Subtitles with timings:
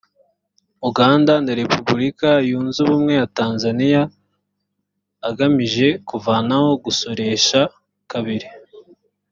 [0.89, 4.01] uganda na repubulika yunze ubumwe ya tanzaniya
[5.29, 7.59] agamije kuvanaho gusoresha
[8.11, 8.47] kabiri